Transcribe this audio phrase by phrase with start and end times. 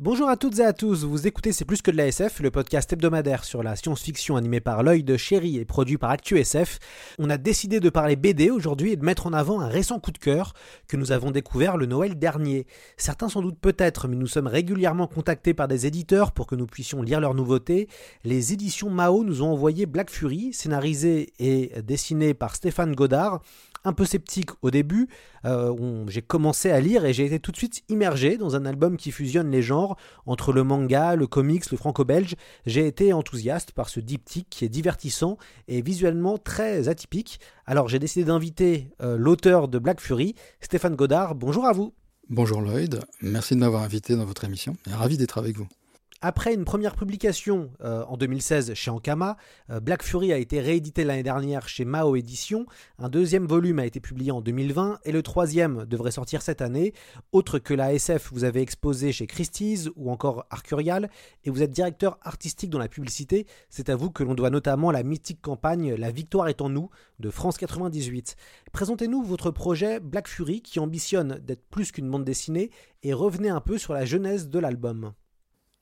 [0.00, 2.52] Bonjour à toutes et à tous, vous écoutez C'est plus que de la SF, le
[2.52, 6.78] podcast hebdomadaire sur la science-fiction animé par l'œil de chéri et produit par ActuSF.
[7.18, 10.12] On a décidé de parler BD aujourd'hui et de mettre en avant un récent coup
[10.12, 10.52] de cœur
[10.86, 12.68] que nous avons découvert le Noël dernier.
[12.96, 16.66] Certains sans doute peut-être, mais nous sommes régulièrement contactés par des éditeurs pour que nous
[16.66, 17.88] puissions lire leurs nouveautés.
[18.22, 23.40] Les éditions Mao nous ont envoyé Black Fury, scénarisé et dessiné par Stéphane Godard,
[23.88, 25.08] un peu sceptique au début.
[25.44, 28.96] Euh, j'ai commencé à lire et j'ai été tout de suite immergé dans un album
[28.96, 32.34] qui fusionne les genres entre le manga, le comics, le franco-belge.
[32.66, 37.40] J'ai été enthousiaste par ce diptyque qui est divertissant et visuellement très atypique.
[37.66, 41.34] Alors j'ai décidé d'inviter euh, l'auteur de Black Fury, Stéphane Godard.
[41.34, 41.92] Bonjour à vous.
[42.30, 45.66] Bonjour Lloyd, merci de m'avoir invité dans votre émission et ravi d'être avec vous.
[46.20, 49.36] Après une première publication euh, en 2016 chez Ankama,
[49.70, 52.66] euh, Black Fury a été réédité l'année dernière chez Mao Édition,
[52.98, 56.92] un deuxième volume a été publié en 2020 et le troisième devrait sortir cette année.
[57.30, 61.08] Autre que la SF, vous avez exposé chez Christie's ou encore Arcurial
[61.44, 63.46] et vous êtes directeur artistique dans la publicité.
[63.70, 66.90] C'est à vous que l'on doit notamment la mythique campagne La victoire est en nous
[67.20, 68.34] de France 98.
[68.72, 72.70] Présentez-nous votre projet Black Fury qui ambitionne d'être plus qu'une bande dessinée
[73.04, 75.12] et revenez un peu sur la genèse de l'album.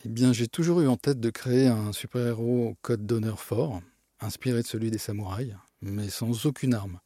[0.09, 3.83] Eh j'ai toujours eu en tête de créer un super-héros code d'honneur fort,
[4.21, 7.01] inspiré de celui des samouraïs, mais sans aucune arme,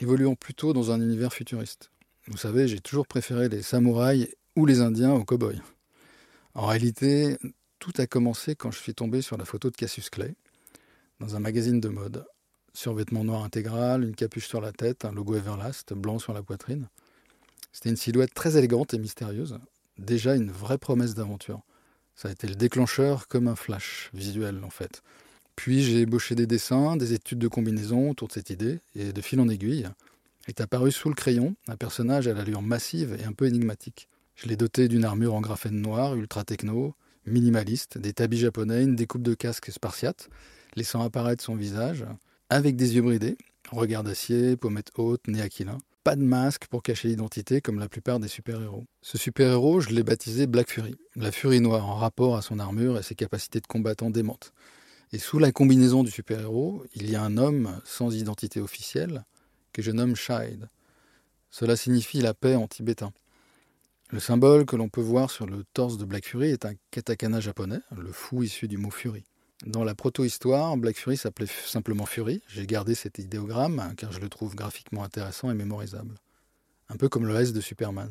[0.00, 1.92] évoluant plutôt dans un univers futuriste.
[2.26, 5.62] Vous savez, j'ai toujours préféré les samouraïs ou les Indiens aux cow-boys.
[6.54, 7.38] En réalité,
[7.78, 10.34] tout a commencé quand je suis tombé sur la photo de Cassius Clay,
[11.20, 12.26] dans un magazine de mode.
[12.74, 16.88] Survêtement noir intégral, une capuche sur la tête, un logo Everlast blanc sur la poitrine.
[17.72, 19.60] C'était une silhouette très élégante et mystérieuse,
[19.96, 21.62] déjà une vraie promesse d'aventure.
[22.20, 25.02] Ça a été le déclencheur comme un flash visuel en fait.
[25.56, 29.20] Puis j'ai ébauché des dessins, des études de combinaison autour de cette idée, et de
[29.22, 29.88] fil en aiguille,
[30.46, 34.06] est apparu sous le crayon un personnage à l'allure massive et un peu énigmatique.
[34.36, 36.94] Je l'ai doté d'une armure en graphène noir, ultra techno,
[37.24, 40.28] minimaliste, des tabis japonais, une découpe de casque spartiate,
[40.76, 42.04] laissant apparaître son visage,
[42.50, 43.38] avec des yeux bridés,
[43.70, 48.20] regard d'acier, pommettes hautes, nez aquilin pas de masque pour cacher l'identité comme la plupart
[48.20, 48.84] des super-héros.
[49.02, 52.98] Ce super-héros, je l'ai baptisé Black Fury, la furie noire en rapport à son armure
[52.98, 54.52] et ses capacités de combattant démentes.
[55.12, 59.24] Et sous la combinaison du super-héros, il y a un homme sans identité officielle
[59.72, 60.68] que je nomme Shide.
[61.50, 63.12] Cela signifie la paix en tibétain.
[64.10, 67.40] Le symbole que l'on peut voir sur le torse de Black Fury est un katakana
[67.40, 69.24] japonais, le fou issu du mot Fury.
[69.66, 72.42] Dans la proto-histoire, Black Fury s'appelait simplement Fury.
[72.48, 76.14] J'ai gardé cet idéogramme hein, car je le trouve graphiquement intéressant et mémorisable.
[76.88, 78.10] Un peu comme le S de Superman.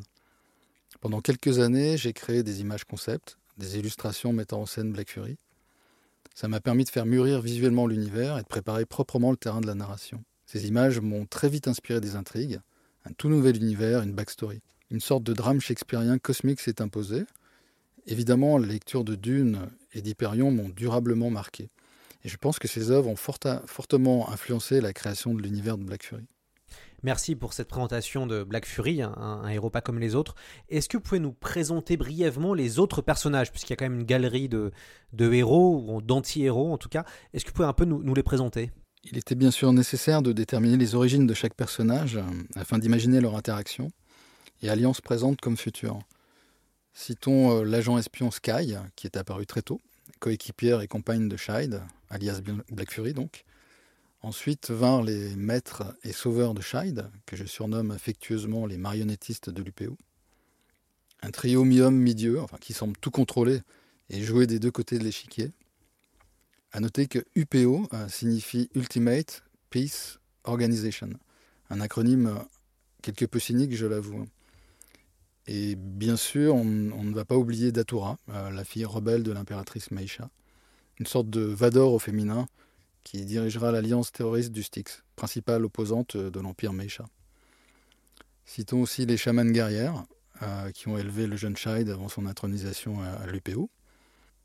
[1.02, 5.38] Pendant quelques années, j'ai créé des images concept, des illustrations mettant en scène Black Fury.
[6.36, 9.68] Ça m'a permis de faire mûrir visuellement l'univers et de préparer proprement le terrain de
[9.68, 10.24] la narration.
[10.46, 12.60] Ces images m'ont très vite inspiré des intrigues,
[13.06, 14.62] un tout nouvel univers, une backstory.
[14.92, 17.26] Une sorte de drame shakespearien cosmique s'est imposé,
[18.12, 21.70] Évidemment, la lecture de Dune et d'Hyperion m'ont durablement marqué.
[22.24, 26.04] Et je pense que ces œuvres ont fortement influencé la création de l'univers de Black
[26.04, 26.28] Fury.
[27.02, 30.36] Merci pour cette présentation de Black Fury, un, héros pas comme les autres.
[30.68, 34.02] Est-ce que vous pouvez nous présenter brièvement les autres personnages, puisqu'il y a quand même
[34.02, 34.72] une galerie de,
[35.18, 37.06] héros, ou d'anti-héros en tout cas.
[37.34, 38.72] Est-ce que vous pouvez un peu nous les présenter?
[39.04, 42.24] Il était bien sûr nécessaire de déterminer les origines de chaque personnage, euh,
[42.56, 43.90] afin d'imaginer leur interaction
[44.62, 46.00] et alliance présente comme future.
[46.94, 49.80] Citons euh, l'agent espion Sky, qui est apparu très tôt,
[50.20, 53.46] coéquipière et compagne de Shide, alias Black Fury donc.
[54.22, 59.64] Ensuite vinrent les maîtres et sauveurs de Shide, que je surnomme affectueusement les marionnettistes de
[59.64, 59.98] l'UPO.
[61.22, 63.62] Un trio mi-homme, mi-dieu, enfin, qui semble tout contrôler
[64.10, 65.52] et jouer des deux côtés de l'échiquier.
[66.72, 71.10] À noter que UPO euh, signifie Ultimate Peace Organization,
[71.70, 72.40] un acronyme euh,
[73.02, 74.28] quelque peu cynique, je l'avoue.
[75.52, 79.90] Et bien sûr, on, ne va pas oublier Datura, euh, la fille rebelle de l'impératrice
[79.90, 80.30] Meisha,
[81.00, 82.46] une sorte de Vador au féminin
[83.04, 87.06] qui dirigera l'alliance terroriste du Styx, principale opposante de l'empire Meisha.
[88.46, 90.04] Citons aussi les chamans guerrières,
[90.44, 93.72] euh, qui ont élevé le jeune Shide avant son intronisation à, l'UPO.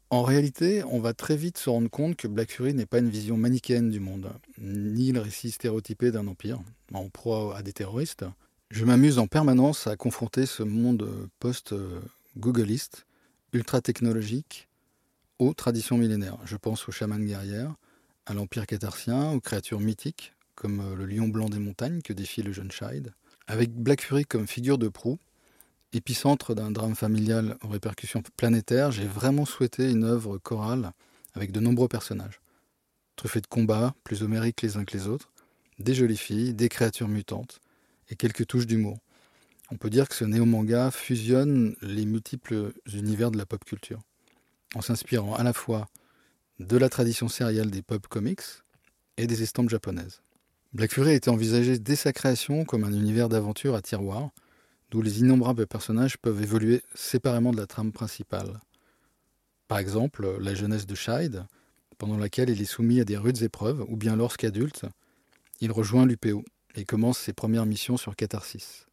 [0.09, 3.11] En réalité, on va très vite se rendre compte que Black Fury n'est pas une
[3.11, 6.63] vision manichéenne du monde, ni le récit stéréotypé d'un empire,
[6.95, 8.25] en proie à des terroristes.
[8.75, 13.07] Je m'amuse en permanence à confronter ce monde post-googliste,
[13.53, 14.69] ultra technologique,
[15.39, 16.39] aux traditions millénaires.
[16.45, 17.77] Je pense aux chamans guerrières,
[18.27, 22.51] à l'empire catharsien, aux créatures mythiques, comme le lion blanc des montagnes que défie le
[22.51, 23.13] jeune Scheid.
[23.47, 25.21] Avec Black Fury comme figure de proue,
[25.93, 30.91] épicentre d'un drame familial aux répercussions planétaires, j'ai vraiment souhaité une œuvre chorale
[31.35, 32.41] avec de nombreux personnages.
[33.15, 35.31] Truffés de combats, plus homériques les uns que les autres,
[35.79, 37.61] des jolies filles, des créatures mutantes
[38.09, 38.99] et quelques touches d'humour.
[39.71, 44.01] On peut dire que ce néo-manga fusionne les multiples univers de la pop culture,
[44.75, 45.87] en s'inspirant à la fois
[46.61, 48.43] de la tradition sérielle des pop comics
[49.17, 50.21] et des estampes japonaises.
[50.73, 54.31] Black Fury a été envisagé dès sa création comme un univers d'aventure à tiroir,
[54.91, 58.61] d'où les innombrables personnages peuvent évoluer séparément de la trame principale.
[59.69, 61.45] Par exemple, la jeunesse de Scheid,
[61.97, 64.85] pendant laquelle il est soumis à des rudes épreuves, ou bien lorsqu'adulte,
[65.61, 68.87] il rejoint l'UPO et commence ses premières missions sur Catharsis.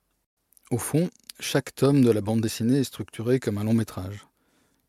[0.70, 4.28] Au fond, chaque tome de la bande dessinée est structuré comme un long métrage,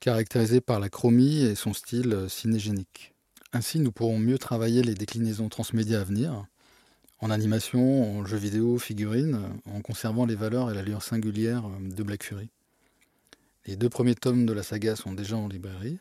[0.00, 3.14] caractérisé par la chromie et son style cinégénique.
[3.52, 6.46] Ainsi, nous pourrons mieux travailler les déclinaisons transmédia à venir,
[7.18, 12.24] en animation, en jeux vidéo, figurines, en conservant les valeurs et l'allure singulière de Black
[12.24, 12.50] Fury.
[13.66, 15.98] Les deux premiers tomes de la saga sont déjà en librairie,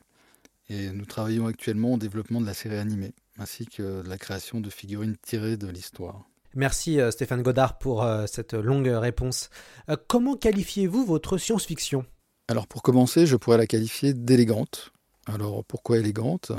[0.70, 4.62] et nous travaillons actuellement au développement de la série animée, ainsi que de la création
[4.62, 6.31] de figurines tirées de l'histoire.
[6.56, 9.50] Merci euh, Stéphane Godard pour euh, cette longue réponse.
[9.90, 12.06] Euh, comment qualifiez-vous votre science-fiction?
[12.50, 14.92] Alors pour commencer, je pourrais la qualifier d'élégante.
[15.28, 16.52] Alors pourquoi élégante?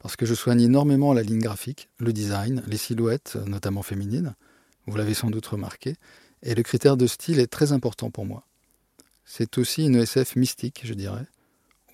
[0.00, 4.34] Parce que je soigne énormément la ligne graphique, le design, les silhouettes, notamment féminines,
[4.86, 5.94] vous l'avez sans doute remarqué,
[6.42, 8.44] et le critère de style est très important pour moi.
[9.24, 11.26] C'est aussi une SF mystique, je dirais,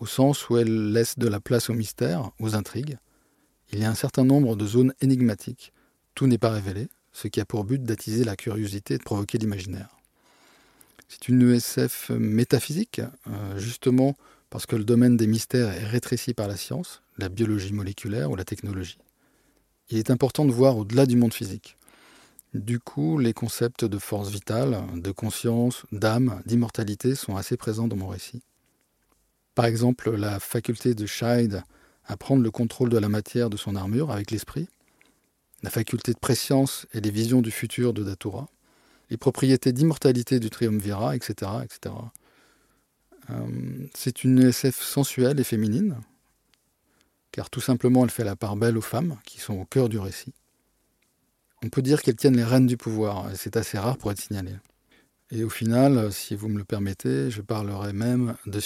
[0.01, 2.97] au sens où elle laisse de la place au mystère, aux intrigues.
[3.73, 5.73] Il y a un certain nombre de zones énigmatiques.
[6.15, 9.39] Tout n'est pas révélé, ce qui a pour but d'attiser la curiosité et de provoquer
[9.39, 9.97] l'imaginaire.
[11.09, 14.17] C'est une ESF métaphysique, euh, justement
[14.49, 18.37] parce que le domaine des mystères est rétréci par la science, la biologie moléculaire ou
[18.37, 18.99] la technologie.
[19.91, 21.77] Il est important de voir au-delà du monde physique.
[22.55, 27.97] Du coup, les concepts de force vitale, de conscience, d'âme, d'immortalité sont assez présents dans
[27.97, 28.43] mon récit.
[29.55, 31.63] Par exemple, la faculté de Scheid
[32.05, 34.69] à prendre le contrôle de la matière de son armure avec l'esprit,
[35.63, 38.49] la faculté de préscience et les visions du futur de Datura,
[39.11, 41.51] les propriétés d'immortalité du triumvirat, etc.
[41.65, 41.95] etc.
[43.31, 45.97] Euh, c'est une SF sensuelle et féminine,
[47.33, 49.99] car tout simplement elle fait la part belle aux femmes qui sont au cœur du
[49.99, 50.33] récit.
[51.63, 54.21] On peut dire qu'elles tiennent les rênes du pouvoir, et c'est assez rare pour être
[54.21, 54.53] signalé.
[55.31, 58.59] Et au final, si vous me le permettez, je parlerai même de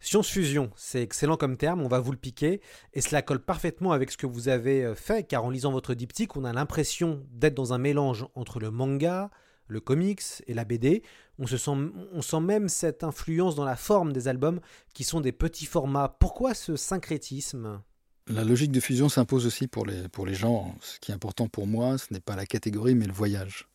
[0.00, 0.64] science-fusion.
[0.64, 2.60] Science-fusion, c'est excellent comme terme, on va vous le piquer,
[2.94, 5.94] et cela colle parfaitement avec ce que vous avez euh, fait, car en lisant votre
[5.94, 9.30] diptyque, on a l'impression d'être dans un mélange entre le manga,
[9.68, 11.02] le comics et la BD.
[11.38, 11.72] On, se sent,
[12.12, 14.60] on sent même cette influence dans la forme des albums,
[14.94, 16.16] qui sont des petits formats.
[16.20, 17.80] Pourquoi ce syncrétisme?
[18.28, 20.74] La logique de fusion s'impose aussi pour les, pour les gens.
[20.80, 23.68] Ce qui est important pour moi, ce n'est pas la catégorie, mais le voyage.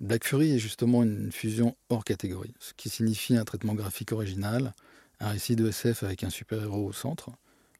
[0.00, 4.74] Black Fury est justement une fusion hors catégorie, ce qui signifie un traitement graphique original,
[5.20, 7.30] un récit de SF avec un super-héros au centre,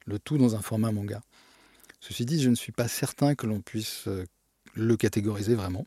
[0.05, 1.21] le tout dans un format manga.
[1.99, 4.25] Ceci dit, je ne suis pas certain que l'on puisse euh,
[4.73, 5.85] le catégoriser vraiment.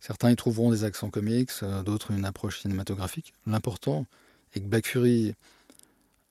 [0.00, 3.32] Certains y trouveront des accents comics, euh, d'autres une approche cinématographique.
[3.46, 4.06] L'important
[4.54, 5.34] est que Black Fury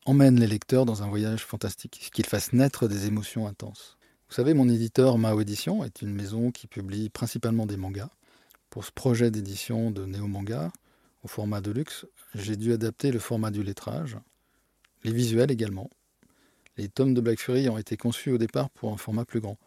[0.05, 3.97] emmène les lecteurs dans un voyage fantastique, qu'il fasse naître des émotions intenses.
[4.29, 8.09] Vous savez, mon éditeur Mao Édition est une maison qui publie principalement des mangas.
[8.69, 10.71] Pour ce projet d'édition de Néo Manga,
[11.23, 14.17] au format de luxe, j'ai dû adapter le format du lettrage,
[15.05, 15.89] les visuels également.
[16.77, 19.57] Les tomes de Black Fury ont été conçus au départ pour un format plus grand.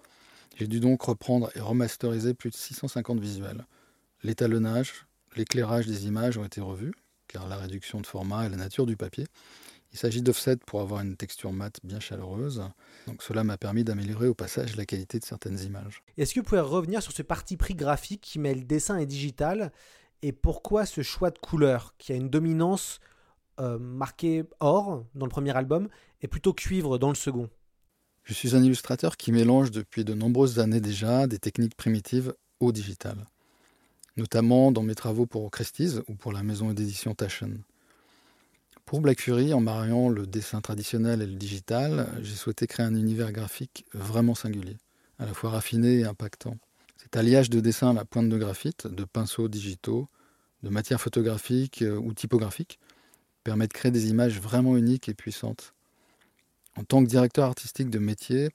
[0.56, 3.64] J'ai dû donc reprendre et remasteriser plus de 650 visuels.
[4.24, 6.92] L'étalonnage, l'éclairage des images ont été revus,
[7.28, 9.26] car la réduction de format et la nature du papier.
[9.92, 12.62] Il s'agit d'offset pour avoir une texture mate bien chaleureuse.
[13.20, 16.02] Cela m'a permis d'améliorer au passage la qualité de certaines images.
[16.18, 19.72] Est-ce que vous pouvez revenir sur ce parti pris graphique qui mêle dessin et digital?
[20.20, 22.98] Et pourquoi ce choix de couleur qui a une dominance
[23.60, 25.88] euh, marqué or dans le premier album
[26.22, 27.48] et plutôt cuivre dans le second
[28.24, 32.72] Je suis un illustrateur qui mélange depuis de nombreuses années déjà des techniques primitives au
[32.72, 33.16] digital,
[34.16, 37.62] notamment dans mes travaux pour Christie's ou pour la maison d'édition Taschen.
[38.84, 42.94] Pour Black Fury, en mariant le dessin traditionnel et le digital, j'ai souhaité créer un
[42.94, 44.78] univers graphique vraiment singulier,
[45.18, 46.56] à la fois raffiné et impactant.
[46.96, 50.08] Cet alliage de dessin à la pointe de graphite, de pinceaux digitaux,
[50.62, 52.78] de matières photographiques euh, ou typographiques
[53.48, 55.72] permet de créer des images vraiment uniques et puissantes.
[56.76, 58.50] En tant que directeur artistique de métier,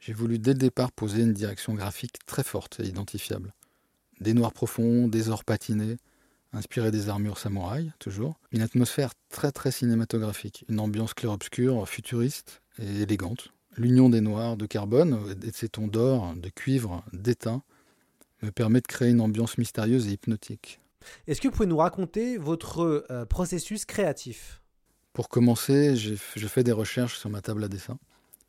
[0.00, 3.54] j'ai voulu dès le départ poser une direction graphique très forte et identifiable.
[4.20, 5.96] Des noirs profonds, des ors patinés,
[6.52, 8.38] inspirés des armures samouraïs, toujours.
[8.50, 13.48] Une atmosphère très très cinématographique, une ambiance clair-obscur, futuriste et élégante.
[13.78, 17.62] L'union des noirs de carbone et de ces tons d'or, de cuivre, d'étain
[18.42, 20.81] me permet de créer une ambiance mystérieuse et hypnotique.
[21.26, 24.62] Est-ce que vous pouvez nous raconter votre euh, processus créatif?
[25.12, 27.98] Pour commencer, je fais des recherches sur ma table à dessin,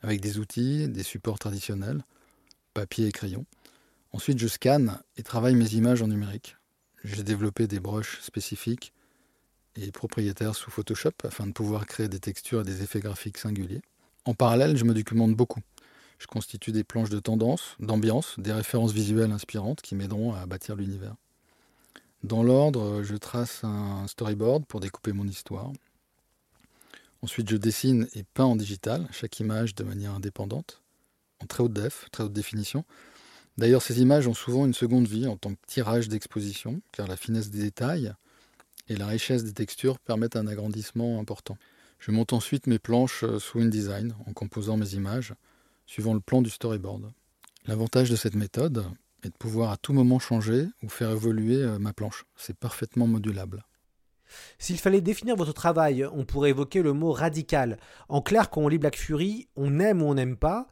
[0.01, 2.03] avec des outils, des supports traditionnels,
[2.73, 3.45] papier et crayon.
[4.13, 6.55] Ensuite, je scanne et travaille mes images en numérique.
[7.03, 8.93] J'ai développé des broches spécifiques
[9.75, 13.81] et propriétaires sous Photoshop afin de pouvoir créer des textures et des effets graphiques singuliers.
[14.25, 15.61] En parallèle, je me documente beaucoup.
[16.19, 20.75] Je constitue des planches de tendance, d'ambiance, des références visuelles inspirantes qui m'aideront à bâtir
[20.75, 21.15] l'univers.
[22.23, 25.73] Dans l'ordre, je trace un storyboard pour découper mon histoire.
[27.21, 30.81] Ensuite, je dessine et peins en digital chaque image de manière indépendante,
[31.41, 32.85] en très haute def, très haute définition.
[33.57, 37.17] D'ailleurs, ces images ont souvent une seconde vie en tant que tirage d'exposition, car la
[37.17, 38.13] finesse des détails
[38.87, 41.57] et la richesse des textures permettent un agrandissement important.
[41.99, 45.33] Je monte ensuite mes planches sous InDesign en composant mes images
[45.87, 47.11] suivant le plan du storyboard.
[47.65, 48.85] L'avantage de cette méthode
[49.23, 52.25] est de pouvoir à tout moment changer ou faire évoluer euh, ma planche.
[52.35, 53.63] C'est parfaitement modulable.
[54.57, 57.77] S'il fallait définir votre travail, on pourrait évoquer le mot radical.
[58.09, 60.67] En clair, quand on lit Black Fury, on aime ou on n'aime pas.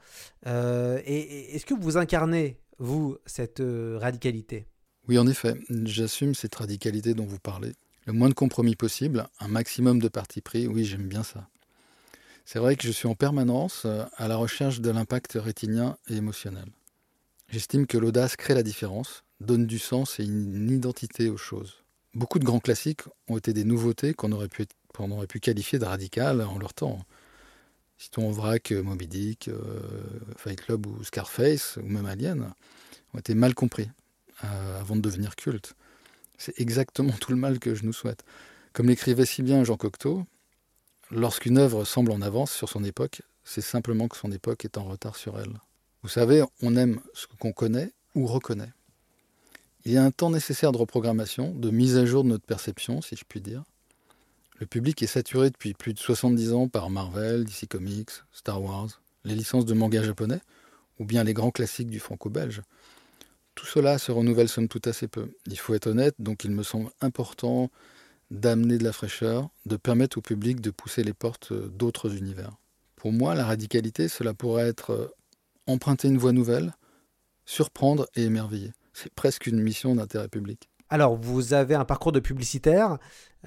[0.48, 4.66] Euh, et, est-ce que vous incarnez, vous, cette euh, radicalité?
[5.08, 7.74] Oui, en effet, j'assume cette radicalité dont vous parlez.
[8.08, 11.48] Le moins de compromis possible, un maximum de parti pris, oui, j'aime bien ça.
[12.46, 13.86] C'est vrai que je suis en permanence
[14.18, 16.66] à la recherche de l'impact rétinien et émotionnel.
[17.52, 21.84] J'estime que l'audace crée la différence, donne du sens et une identité aux choses.
[22.14, 26.58] Beaucoup de grands classiques ont été des nouveautés qu'on aurait pu, qualifier de radicales en
[26.58, 27.06] leur temps.
[27.98, 29.80] Citons en vrac euh, Moby Dick, euh,
[30.38, 32.54] Fight Club ou Scarface, ou même Alien,
[33.14, 33.90] ont été mal compris
[34.40, 35.76] avant de devenir cultes.
[36.40, 38.24] C'est exactement tout le mal que je nous souhaite.
[38.74, 40.26] Comme l'écrivait si bien Jean Cocteau,
[41.14, 44.86] Lorsqu'une œuvre semble en avance sur son époque, c'est simplement que son époque est en
[44.86, 45.60] retard sur elle.
[46.04, 48.72] Vous savez, on aime ce qu'on connaît ou reconnaît.
[49.86, 53.02] Il y a un temps nécessaire de reprogrammation, de mise à jour de notre perception,
[53.02, 53.64] si je puis dire.
[54.60, 59.02] Le public est saturé depuis plus de 70 ans par Marvel, DC Comics, Star Wars,
[59.24, 60.40] les licences de manga japonais,
[61.00, 62.62] ou bien les grands classiques du franco-belge.
[63.56, 65.30] Tout cela se renouvelle somme toute assez peu.
[65.48, 67.72] Il faut être honnête, donc il me semble important
[68.30, 72.52] d'amener de la fraîcheur, de permettre au public de pousser les portes d'autres univers.
[72.96, 75.16] Pour moi, la radicalité, cela pourrait être
[75.68, 76.74] emprunter une voie nouvelle,
[77.46, 78.72] surprendre et émerveiller.
[78.94, 80.70] C'est presque une mission d'intérêt public.
[80.90, 82.98] Alors, vous avez un parcours de publicitaire,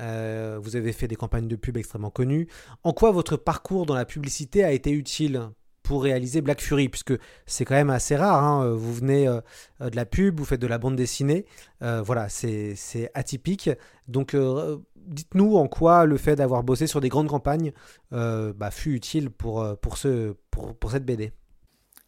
[0.01, 2.49] euh, vous avez fait des campagnes de pub extrêmement connues.
[2.83, 5.51] En quoi votre parcours dans la publicité a été utile
[5.85, 7.13] pour réaliser Black Fury, puisque
[7.47, 8.43] c'est quand même assez rare.
[8.43, 8.73] Hein.
[8.75, 9.41] Vous venez euh,
[9.81, 11.45] de la pub, vous faites de la bande dessinée.
[11.83, 13.71] Euh, voilà, c'est atypique.
[14.09, 17.73] Donc, euh, dites-nous en quoi le fait d'avoir bossé sur des grandes campagnes
[18.11, 21.33] bah, fut utile pour, pour, ce, pour, pour cette BD.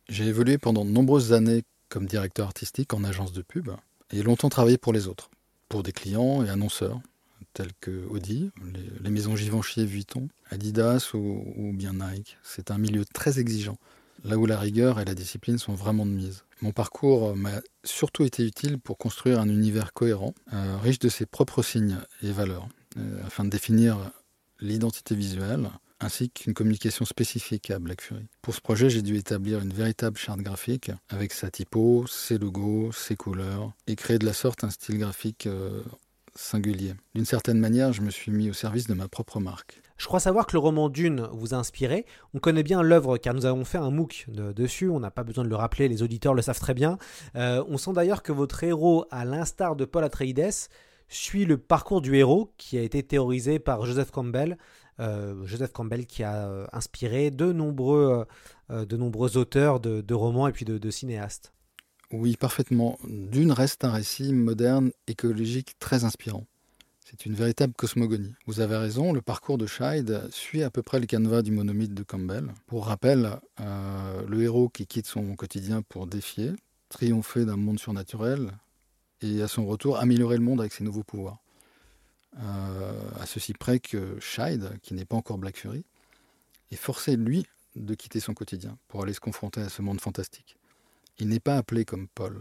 [0.08, 3.70] J'ai évolué pendant de nombreuses années comme directeur artistique en agence de pub
[4.12, 5.30] et longtemps travaillé pour les autres,
[5.68, 7.00] pour des clients et annonceurs
[7.54, 8.50] tels que Audi,
[9.02, 12.36] les, maisons Givenchy Vuitton, Adidas ou, ou bien Nike.
[12.42, 13.78] C'est un milieu très exigeant,
[14.24, 16.44] là où la rigueur et la discipline sont vraiment de mise.
[16.60, 21.26] Mon parcours m'a surtout été utile pour construire un univers cohérent, euh, riche de ses
[21.26, 24.12] propres signes et valeurs, euh, afin de définir
[24.60, 28.26] l'identité visuelle, ainsi qu'une communication spécifique à Black Fury.
[28.42, 32.92] Pour ce projet, j'ai dû établir une véritable charte graphique avec sa typo, ses logos,
[32.92, 35.82] ses couleurs, et créer de la sorte un style graphique euh,
[36.34, 36.94] singulier.
[37.14, 39.80] D'une certaine manière, je me suis mis au service de ma propre marque.
[39.96, 42.04] Je crois savoir que le roman Dune vous a inspiré.
[42.34, 45.42] On connaît bien l'œuvre car nous avons fait un MOOC dessus, on n'a pas besoin
[45.42, 46.98] de le rappeler, les auditeurs le savent très bien.
[47.34, 50.52] Euh, on sent d'ailleurs que votre héros, à l'instar de Paul Atreides,
[51.08, 54.58] suit le parcours du héros qui a été théorisé par Joseph Campbell.
[54.98, 58.26] Euh, Joseph Campbell qui a euh, inspiré de nombreux,
[58.70, 61.52] de nombreux auteurs de, romans et puis de cinéastes.
[62.12, 62.98] Oui, parfaitement.
[63.08, 66.46] Dune reste un récit moderne, écologique, très inspirant.
[67.08, 68.34] C'est une véritable cosmogonie.
[68.46, 71.94] Vous avez raison, le parcours de Scheid suit à peu près le canevas du monomythe
[71.94, 72.52] de Campbell.
[72.66, 76.50] Pour rappel, euh, le héros qui quitte son quotidien pour défier,
[76.88, 78.50] triompher d'un monde surnaturel
[79.20, 81.38] et à son retour améliorer le monde avec ses nouveaux pouvoirs.
[82.38, 85.84] Euh, à ceci près que Scheid, qui n'est pas encore Black Fury,
[86.70, 90.56] est forcé, lui, de quitter son quotidien pour aller se confronter à ce monde fantastique.
[91.18, 92.40] Il n'est pas appelé comme Paul.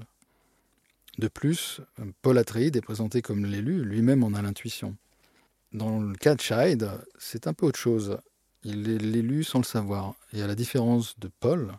[1.17, 1.79] De plus,
[2.21, 4.97] Paul Atreides est présenté comme l'élu, lui-même en a l'intuition.
[5.71, 8.17] Dans le cas de Scheid, c'est un peu autre chose.
[8.63, 10.15] il l'élu sans le savoir.
[10.33, 11.73] Et à la différence de Paul,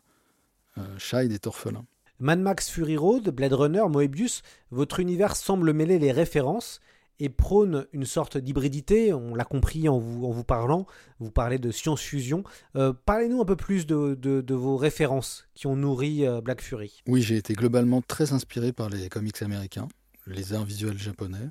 [0.78, 1.84] euh, Scheid est orphelin.
[2.18, 6.80] Mad Max Fury Road, Blade Runner, Moebius, votre univers semble mêler les références
[7.18, 10.86] et prône une sorte d'hybridité, on l'a compris en vous, en vous parlant,
[11.18, 12.44] vous parlez de science-fusion.
[12.76, 17.02] Euh, parlez-nous un peu plus de, de, vos références qui ont nourri euh, Black Fury.
[17.06, 19.88] Oui, j'ai été globalement très inspiré par les comics américains,
[20.26, 21.48] les arts visuels japonais,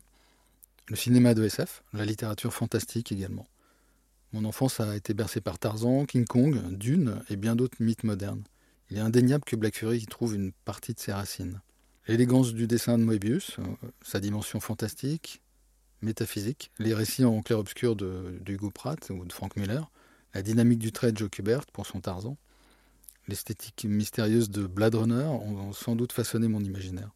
[0.88, 1.48] le cinéma de
[1.94, 3.48] la littérature fantastique également.
[4.34, 8.44] Mon enfance a été bercée par Tarzan, King Kong, Dune et bien d'autres mythes modernes.
[8.90, 11.62] Il est indéniable que Black Fury y trouve une partie de ses racines.
[12.08, 13.64] L'élégance du dessin de Moebius, euh,
[14.02, 15.42] sa dimension fantastique,
[16.06, 19.92] métaphysique, les récits en clair-obscur de, Hugo Pratt ou de Frank Miller,
[20.34, 22.38] la dynamique du trait de Joe Kubert pour son Tarzan,
[23.28, 27.10] l'esthétique mystérieuse de Blade Runner ont sans doute façonné mon imaginaire.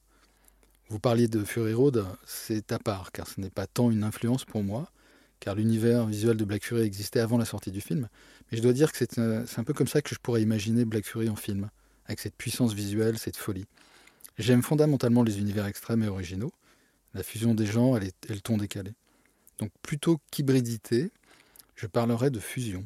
[0.90, 4.44] Vous parliez de Fury Road, c'est à part, car ce n'est pas tant une influence
[4.44, 4.92] pour moi,
[5.40, 8.10] car l'univers visuel de Black Fury existait avant la sortie du film,
[8.52, 11.06] mais je dois dire que c'est un, peu comme ça que je pourrais imaginer Black
[11.06, 11.70] Fury en film,
[12.08, 13.66] avec cette puissance visuelle, cette folie.
[14.40, 16.52] J'aime fondamentalement les univers extrêmes et originaux,
[17.14, 18.94] la fusion des genres et, le ton décalé.
[19.58, 21.12] Donc plutôt qu'hybridité,
[21.76, 22.84] je parlerai de fusion,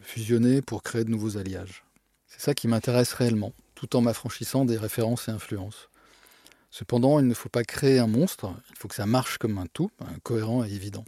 [0.00, 1.84] fusionner pour créer de nouveaux alliages.
[2.26, 5.88] C'est ça qui m'intéresse réellement, tout en m'affranchissant des références et influences.
[6.70, 9.66] Cependant, il ne faut pas créer un monstre, il faut que ça marche comme un
[9.66, 9.90] tout,
[10.22, 11.04] cohérent et évident.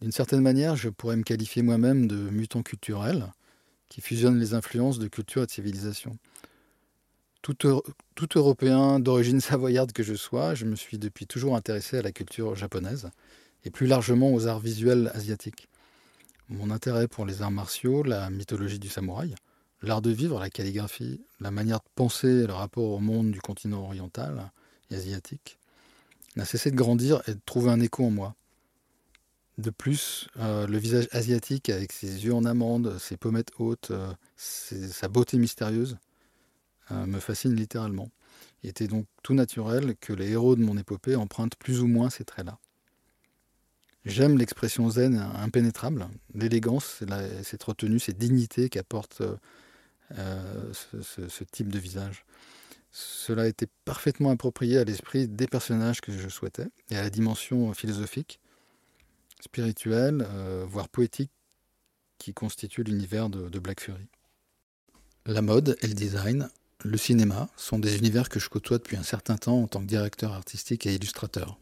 [0.00, 3.32] D'une certaine manière, je pourrais me qualifier moi-même de mutant culturel,
[3.88, 6.18] qui fusionne les influences de culture et de civilisation.
[7.42, 7.56] Tout,
[8.34, 12.54] Européen d'origine savoyarde que je sois, je me suis depuis toujours intéressé à la culture
[12.54, 13.10] japonaise,
[13.64, 15.68] et plus largement aux arts visuels asiatiques.
[16.48, 19.34] Mon intérêt pour les arts martiaux, la mythologie du samouraï,
[19.82, 23.40] L'art de vivre, la calligraphie, la manière de penser et le rapport au monde du
[23.40, 24.50] continent oriental
[24.90, 25.58] et asiatique
[26.34, 28.34] n'a cessé de grandir et de trouver un écho en moi.
[29.56, 34.12] De plus, euh, le visage asiatique avec ses yeux en amande, ses pommettes hautes, euh,
[34.36, 35.96] sa beauté mystérieuse
[36.90, 38.10] me fascine littéralement.
[38.62, 42.10] Il était donc tout naturel que les héros de mon épopée empruntent plus ou moins
[42.10, 42.58] ces traits-là.
[44.04, 47.02] J'aime l'expression zen impénétrable, l'élégance,
[47.42, 49.22] cette retenue, cette dignité qu'apporte
[50.16, 52.24] euh, ce, type de visage.
[52.90, 57.74] Cela était parfaitement approprié à l'esprit des personnages que je souhaitais et à la dimension
[57.74, 58.40] philosophique,
[59.40, 61.30] spirituelle, euh, voire poétique
[62.16, 64.08] qui constitue l'univers de, de Black Fury.
[65.26, 66.48] La mode et le design,
[66.84, 69.86] le cinéma sont des univers que je côtoie depuis un certain temps en tant que
[69.86, 71.58] directeur artistique et illustrateur.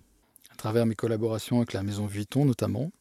[0.50, 2.92] À travers mes collaborations avec la maison Vuitton notamment,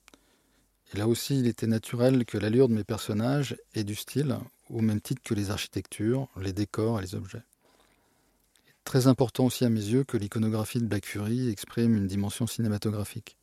[0.93, 4.37] et là aussi il était naturel que l'allure de mes personnages ait du style
[4.69, 7.43] au même titre que les architectures, les décors et les objets.
[8.85, 13.35] Très important aussi à mes yeux que l'iconographie de Black Fury exprime une dimension cinématographique.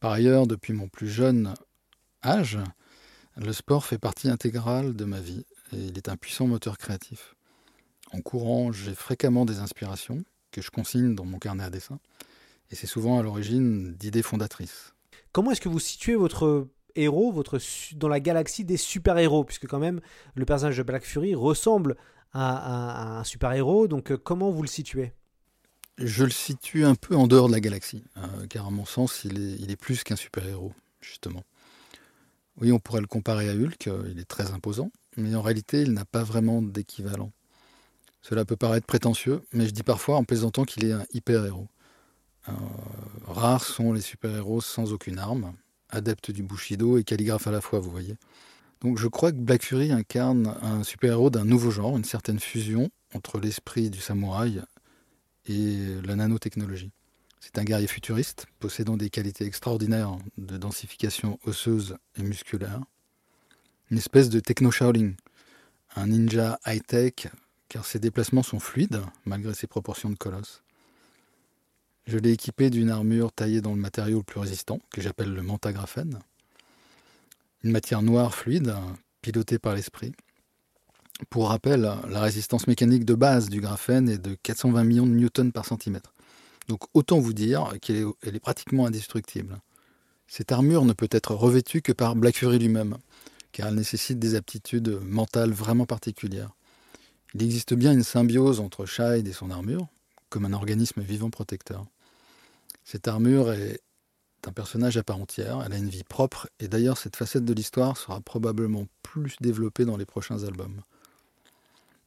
[0.00, 1.54] Par ailleurs, depuis mon plus jeune
[2.24, 2.58] âge,
[3.36, 7.34] le sport fait partie intégrale de ma vie et il est un puissant moteur créatif.
[8.12, 11.98] En courant, j'ai fréquemment des inspirations que je consigne dans mon carnet à dessin
[12.70, 14.94] et c'est souvent à l'origine d'idées fondatrices.
[15.32, 17.58] Comment est-ce que vous situez votre héros, votre
[17.96, 20.00] dans la galaxie des super-héros, puisque quand même
[20.34, 21.96] le personnage de Black Fury ressemble
[22.32, 25.12] à, un super-héros, donc euh, comment vous le situez?
[25.96, 29.24] Je le situe un peu en dehors de la galaxie, euh, car à mon sens,
[29.24, 31.42] il est, il est plus qu'un super-héros, justement.
[32.60, 35.82] Oui, on pourrait le comparer à Hulk, euh, il est très imposant, mais en réalité,
[35.82, 37.32] il n'a pas vraiment d'équivalent.
[38.22, 41.68] Cela peut paraître prétentieux, mais je dis parfois en plaisantant qu'il est un hyper-héros.
[43.26, 45.52] rares sont les super-héros sans aucune arme,
[45.90, 48.16] adepte du Bushido et calligraphe à la fois, vous voyez.
[48.80, 52.90] Donc je crois que Black Fury incarne un super-héros d'un nouveau genre, une certaine fusion
[53.14, 54.62] entre l'esprit du samouraï
[55.46, 56.92] et la nanotechnologie.
[57.40, 62.80] C'est un guerrier futuriste, possédant des qualités extraordinaires de densification osseuse et musculaire.
[63.90, 65.12] Une espèce de techno-Shaolin,
[65.96, 67.28] un ninja high-tech,
[67.68, 70.62] car ses déplacements sont fluides, malgré ses proportions de colosse.
[72.06, 75.42] Je l'ai équipé d'une armure taillée dans le matériau le plus résistant, que j'appelle le
[75.42, 76.18] mantagraphène.
[77.62, 78.74] Une matière noire fluide,
[79.20, 80.12] pilotée par l'esprit.
[81.30, 85.50] Pour rappel, la résistance mécanique de base du graphène est de 420 millions de newtons
[85.50, 86.14] par centimètre.
[86.68, 89.60] Donc autant vous dire qu'elle est, pratiquement indestructible.
[90.28, 92.98] Cette armure ne peut être revêtue que par Black Fury lui-même,
[93.52, 96.52] car elle nécessite des aptitudes mentales vraiment particulières.
[97.34, 99.86] Il existe bien une symbiose entre Shide et son armure,
[100.30, 101.84] comme un organisme vivant protecteur.
[102.84, 103.80] Cette armure est
[104.46, 107.52] un personnage à part entière, elle a une vie propre, et d'ailleurs cette facette de
[107.52, 110.80] l'histoire sera probablement plus développée dans les prochains albums.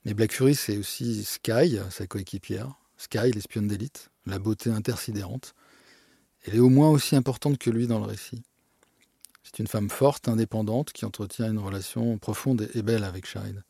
[0.05, 5.53] Mais Black Fury, c'est aussi Sky, sa coéquipière, Sky, l'espionne d'élite, la beauté intersidérante.
[6.43, 8.41] Elle est au moins aussi importante que lui dans le récit.
[9.43, 13.63] C'est une femme forte, indépendante, qui entretient une relation profonde et belle avec Shide.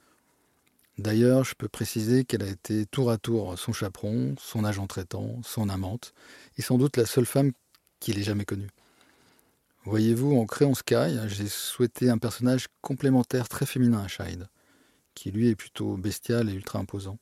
[0.98, 5.42] D'ailleurs, je peux préciser qu'elle a été tour à tour son chaperon, son agent traitant,
[5.44, 6.14] son amante,
[6.58, 7.54] et sans doute la seule femme
[8.00, 8.70] qu'il ait jamais connue.
[9.86, 14.48] Voyez-vous, en créant Sky, j'ai souhaité un personnage complémentaire très féminin à Shide,
[15.16, 17.18] qui lui est plutôt bestial et ultra imposant.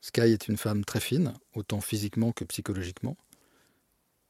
[0.00, 3.16] Sky est une femme très fine, autant physiquement que psychologiquement.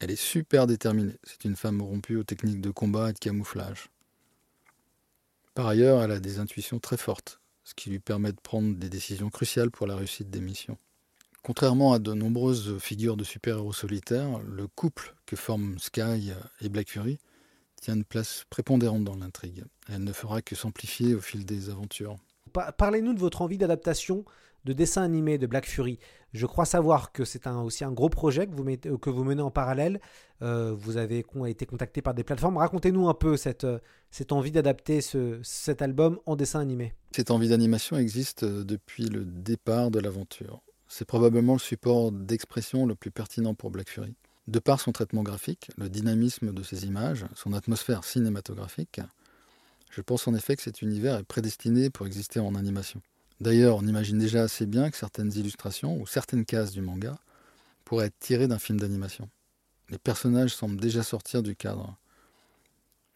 [0.01, 1.17] Elle est super déterminée.
[1.23, 3.89] C'est une femme rompue aux techniques de combat et de camouflage.
[5.55, 8.89] Par ailleurs, elle a des intuitions très fortes, ce qui lui permet de prendre des
[8.89, 10.79] décisions cruciales pour la réussite des missions.
[11.43, 16.89] Contrairement à de nombreuses figures de super-héros solitaires, le couple que forment Sky et Black
[16.89, 17.19] Fury
[17.81, 19.65] tient une place prépondérante dans l'intrigue.
[19.89, 22.17] Elle ne fera que s'amplifier au fil des aventures.
[22.79, 24.25] Parlez-nous de votre envie d'adaptation
[24.65, 25.99] de dessin animé de Black Fury.
[26.33, 28.65] Je crois savoir que c'est aussi un gros projet que vous,
[29.17, 30.01] vous menez en parallèle.
[30.41, 32.57] Euh, vous avez été contacté par des plateformes.
[32.57, 33.67] Racontez-nous un peu cette,
[34.11, 36.95] cette envie d'adapter ce, cet album en dessin animé.
[37.15, 40.63] Cette envie d'animation existe depuis le départ de l'aventure.
[40.89, 44.15] C'est probablement le support d'expression le plus pertinent pour Black Fury.
[44.49, 49.01] De par son traitement graphique, le dynamisme de ses images, son atmosphère cinématographique,
[49.91, 53.01] je pense en effet que cet univers est prédestiné pour exister en animation.
[53.43, 57.19] D'ailleurs, on imagine déjà assez bien que certaines illustrations ou certaines cases du manga
[57.85, 59.29] pourraient être tirées d'un film d'animation.
[59.91, 61.97] Les personnages semblent déjà sortir du cadre.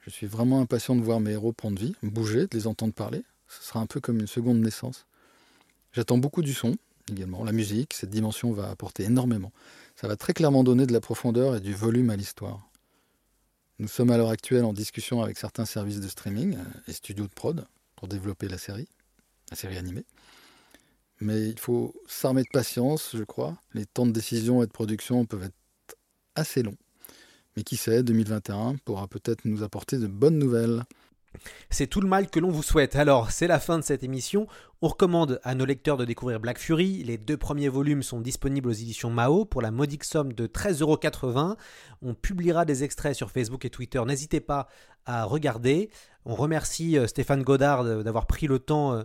[0.01, 3.23] Je suis vraiment impatient de voir mes héros prendre vie, bouger, de les entendre parler.
[3.47, 5.07] Ce sera un peu comme une seconde naissance.
[5.93, 6.75] J'attends beaucoup du son,
[7.09, 7.45] également.
[7.45, 9.53] La musique, cette dimension va apporter énormément.
[9.95, 12.69] Ça va très clairement donner de la profondeur et du volume à l'histoire.
[13.79, 16.59] Nous sommes à l'heure actuelle en discussion avec certains services de streaming
[16.89, 18.89] et studios de prod pour développer la série,
[19.51, 20.05] la série animée.
[21.21, 23.57] Mais il faut s'armer de patience, je crois.
[23.73, 25.97] Les temps de décision et de production peuvent être
[26.35, 26.77] assez longs.
[27.57, 30.83] Mais qui sait, 2021 pourra peut-être nous apporter de bonnes nouvelles.
[31.71, 32.97] C'est tout le mal que l'on vous souhaite.
[32.97, 34.47] Alors, c'est la fin de cette émission.
[34.83, 37.03] On recommande à nos lecteurs de découvrir Black Fury.
[37.05, 41.57] Les deux premiers volumes sont disponibles aux éditions Mao pour la modique somme de 13,80€.
[42.03, 44.03] On publiera des extraits sur Facebook et Twitter.
[44.07, 44.69] N'hésitez pas
[45.05, 45.91] à regarder.
[46.25, 49.05] On remercie euh, Stéphane Godard d'avoir pris le temps euh,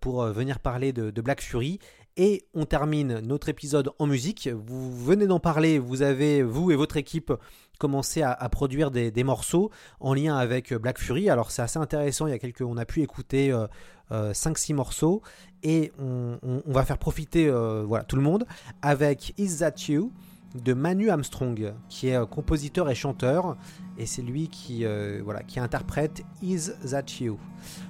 [0.00, 1.78] pour euh, venir parler de, Black Fury.
[2.16, 4.48] Et on termine notre épisode en musique.
[4.48, 7.32] Vous venez d'en parler, vous avez, vous et votre équipe,
[7.78, 11.28] commencé à, produire des, morceaux en lien avec Black Fury.
[11.28, 13.52] Alors c'est assez intéressant, il y a quelques, on a pu écouter
[14.12, 15.22] 5-6 euh, morceaux
[15.64, 18.46] et on, va faire profiter voilà, tout le monde
[18.80, 20.12] avec Is That You?
[20.54, 23.56] De Manu Armstrong, qui est compositeur et chanteur,
[23.98, 27.38] et c'est lui qui, euh, qui interprète Is That You.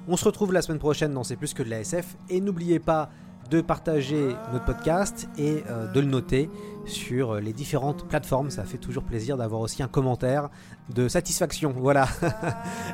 [0.09, 2.79] On se retrouve la semaine prochaine dans C'est plus que de la SF, et n'oubliez
[2.79, 3.11] pas
[3.51, 6.49] de partager notre podcast et euh, de le noter
[6.87, 8.51] sur les différentes plateformes.
[8.51, 10.49] Ça fait toujours plaisir d'avoir aussi un commentaire
[10.95, 11.75] de satisfaction.
[11.77, 12.09] Voilà.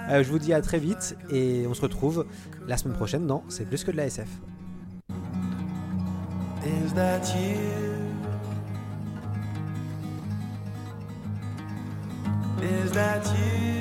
[0.09, 2.27] Euh, je vous dis à très vite et on se retrouve
[2.67, 4.29] la semaine prochaine dans C'est plus que de la SF.
[6.65, 7.90] Is that you?
[12.63, 13.80] Is that you?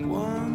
[0.00, 0.49] One